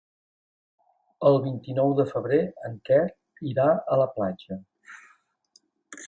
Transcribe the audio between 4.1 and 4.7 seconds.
platja.